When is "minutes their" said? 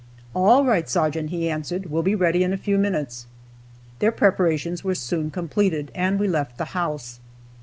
2.79-4.11